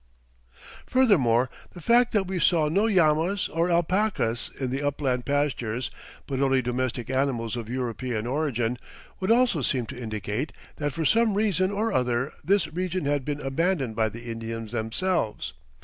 Furthermore, 0.87 1.47
the 1.75 1.79
fact 1.79 2.11
that 2.13 2.25
we 2.25 2.39
saw 2.39 2.67
no 2.67 2.85
llamas 2.87 3.47
or 3.49 3.69
alpacas 3.69 4.49
in 4.59 4.71
the 4.71 4.81
upland 4.81 5.27
pastures, 5.27 5.91
but 6.25 6.41
only 6.41 6.59
domestic 6.59 7.11
animals 7.11 7.55
of 7.55 7.69
European 7.69 8.25
origin, 8.25 8.79
would 9.19 9.29
also 9.29 9.61
seem 9.61 9.85
to 9.85 10.01
indicate 10.01 10.53
that 10.77 10.91
for 10.91 11.05
some 11.05 11.35
reason 11.35 11.69
or 11.69 11.93
other 11.93 12.33
this 12.43 12.67
region 12.73 13.05
had 13.05 13.23
been 13.23 13.41
abandoned 13.41 13.95
by 13.95 14.09
the 14.09 14.23
Indians 14.31 14.71
themselves. 14.71 15.53